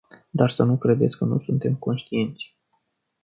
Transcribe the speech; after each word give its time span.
Dar 0.29 0.49
să 0.49 0.63
nu 0.63 0.77
credeți 0.77 1.17
că 1.17 1.25
nu 1.25 1.39
suntem 1.39 1.75
conștienți. 1.75 2.55